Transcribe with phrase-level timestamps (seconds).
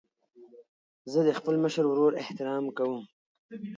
[1.11, 3.03] زه د خپل مشر ورور احترام کوم.